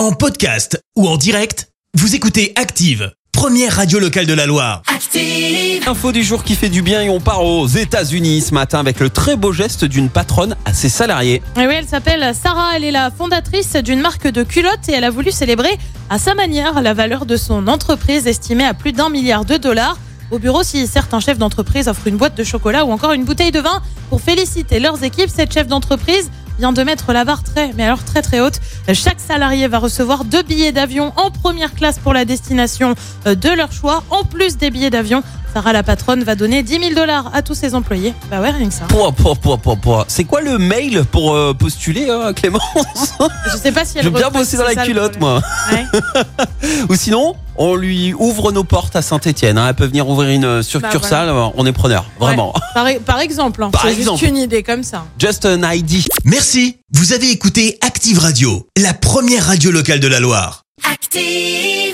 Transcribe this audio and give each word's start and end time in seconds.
En 0.00 0.12
podcast 0.12 0.82
ou 0.96 1.06
en 1.06 1.18
direct, 1.18 1.68
vous 1.92 2.14
écoutez 2.14 2.54
Active, 2.56 3.12
première 3.32 3.76
radio 3.76 3.98
locale 3.98 4.24
de 4.24 4.32
la 4.32 4.46
Loire. 4.46 4.80
Active. 4.86 5.86
Info 5.86 6.10
du 6.10 6.22
jour 6.22 6.42
qui 6.42 6.54
fait 6.54 6.70
du 6.70 6.80
bien 6.80 7.02
et 7.02 7.10
on 7.10 7.20
part 7.20 7.44
aux 7.44 7.66
États-Unis 7.66 8.40
ce 8.40 8.54
matin 8.54 8.78
avec 8.78 8.98
le 8.98 9.10
très 9.10 9.36
beau 9.36 9.52
geste 9.52 9.84
d'une 9.84 10.08
patronne 10.08 10.56
à 10.64 10.72
ses 10.72 10.88
salariés. 10.88 11.42
Et 11.58 11.66
oui, 11.66 11.74
elle 11.76 11.86
s'appelle 11.86 12.34
Sarah, 12.34 12.76
elle 12.76 12.84
est 12.84 12.90
la 12.90 13.10
fondatrice 13.10 13.74
d'une 13.74 14.00
marque 14.00 14.26
de 14.26 14.42
culottes 14.42 14.88
et 14.88 14.92
elle 14.92 15.04
a 15.04 15.10
voulu 15.10 15.32
célébrer 15.32 15.78
à 16.08 16.18
sa 16.18 16.34
manière 16.34 16.80
la 16.80 16.94
valeur 16.94 17.26
de 17.26 17.36
son 17.36 17.68
entreprise 17.68 18.26
estimée 18.26 18.64
à 18.64 18.72
plus 18.72 18.92
d'un 18.92 19.10
milliard 19.10 19.44
de 19.44 19.58
dollars. 19.58 19.98
Au 20.30 20.38
bureau, 20.38 20.62
si 20.62 20.86
certains 20.86 21.20
chefs 21.20 21.36
d'entreprise 21.36 21.88
offrent 21.88 22.06
une 22.06 22.16
boîte 22.16 22.38
de 22.38 22.44
chocolat 22.44 22.86
ou 22.86 22.90
encore 22.90 23.12
une 23.12 23.24
bouteille 23.24 23.52
de 23.52 23.60
vin 23.60 23.82
pour 24.08 24.22
féliciter 24.22 24.80
leurs 24.80 25.04
équipes, 25.04 25.28
cette 25.28 25.52
chef 25.52 25.66
d'entreprise 25.66 26.30
de 26.60 26.82
mettre 26.82 27.14
la 27.14 27.24
barre 27.24 27.42
très, 27.42 27.72
mais 27.72 27.84
alors 27.84 28.04
très 28.04 28.20
très 28.20 28.38
haute. 28.38 28.60
Chaque 28.92 29.18
salarié 29.18 29.66
va 29.66 29.78
recevoir 29.78 30.24
deux 30.24 30.42
billets 30.42 30.72
d'avion 30.72 31.12
en 31.16 31.30
première 31.30 31.74
classe 31.74 31.98
pour 31.98 32.12
la 32.12 32.26
destination 32.26 32.94
euh, 33.26 33.34
de 33.34 33.48
leur 33.48 33.72
choix, 33.72 34.04
en 34.10 34.24
plus 34.24 34.58
des 34.58 34.70
billets 34.70 34.90
d'avion. 34.90 35.22
Sarah 35.52 35.72
la 35.72 35.82
patronne 35.82 36.22
va 36.22 36.36
donner 36.36 36.62
10 36.62 36.78
000 36.78 36.94
dollars 36.94 37.30
à 37.34 37.42
tous 37.42 37.54
ses 37.54 37.74
employés. 37.74 38.14
Bah 38.30 38.40
ouais, 38.40 38.50
rien 38.50 38.68
que 38.68 38.74
ça. 38.74 38.84
Pouah, 38.84 39.10
pouah, 39.10 39.34
pouah, 39.34 39.56
pouah, 39.58 39.76
pouah. 39.76 40.04
C'est 40.06 40.22
quoi 40.22 40.40
le 40.42 40.58
mail 40.58 41.04
pour 41.10 41.34
euh, 41.34 41.54
postuler, 41.54 42.08
hein, 42.08 42.32
Clémence 42.32 42.62
Je 43.52 43.56
sais 43.56 43.72
pas 43.72 43.84
si 43.84 43.98
elle 43.98 44.04
J'aime 44.04 44.12
bien 44.12 44.26
recrute, 44.26 44.42
bosser 44.42 44.56
dans 44.56 44.64
la 44.64 44.74
ça, 44.74 44.84
culotte, 44.84 45.18
moi. 45.18 45.40
Ouais. 45.72 45.84
Ou 46.88 46.94
sinon, 46.94 47.34
on 47.56 47.74
lui 47.74 48.14
ouvre 48.14 48.52
nos 48.52 48.62
portes 48.62 48.94
à 48.94 49.02
Saint-Etienne. 49.02 49.58
Elle 49.58 49.74
peut 49.74 49.86
venir 49.86 50.08
ouvrir 50.08 50.30
une 50.30 50.44
euh, 50.44 50.62
succursale. 50.62 51.30
On 51.56 51.66
est 51.66 51.72
preneur, 51.72 52.06
vraiment. 52.20 52.52
Ouais. 52.54 52.60
Par, 52.74 52.86
par 53.04 53.20
exemple, 53.20 53.62
hein. 53.64 53.70
Par 53.72 53.82
c'est 53.82 53.94
juste 53.96 54.22
une 54.22 54.36
idée 54.36 54.62
comme 54.62 54.84
ça. 54.84 55.04
Just 55.18 55.44
an 55.46 55.68
ID. 55.68 56.04
Merci, 56.24 56.76
vous 56.92 57.12
avez 57.12 57.30
écouté 57.30 57.76
Active 57.80 58.20
Radio, 58.20 58.68
la 58.76 58.94
première 58.94 59.46
radio 59.46 59.72
locale 59.72 59.98
de 59.98 60.06
la 60.06 60.20
Loire. 60.20 60.62
Active. 60.90 61.89